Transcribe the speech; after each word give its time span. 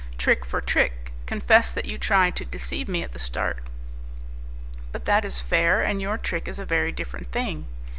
"Trick 0.17 0.43
for 0.45 0.61
trick; 0.61 1.13
confess 1.27 1.71
that 1.71 1.85
you 1.85 1.99
tried 1.99 2.35
to 2.37 2.43
deceive 2.43 2.87
me 2.87 3.03
at 3.03 3.11
the 3.11 3.19
start." 3.19 3.59
"But 4.91 5.05
that 5.05 5.23
is 5.23 5.39
fair, 5.39 5.83
and 5.83 6.01
your 6.01 6.17
trick 6.17 6.47
is 6.47 6.57
a 6.57 6.65
very 6.65 6.91
different 6.91 7.31
thing." 7.31 7.67